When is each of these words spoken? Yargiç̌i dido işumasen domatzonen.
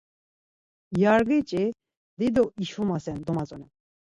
Yargiç̌i 1.01 1.63
dido 2.19 2.43
işumasen 2.63 3.17
domatzonen. 3.25 3.71